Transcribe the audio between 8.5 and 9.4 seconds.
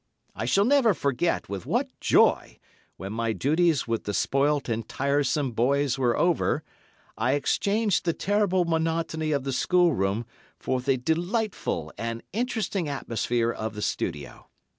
monotony